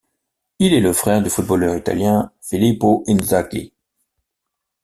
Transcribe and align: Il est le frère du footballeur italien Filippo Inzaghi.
Il 0.57 0.73
est 0.73 0.79
le 0.81 0.93
frère 0.93 1.21
du 1.21 1.29
footballeur 1.29 1.75
italien 1.75 2.31
Filippo 2.41 3.03
Inzaghi. 3.07 3.71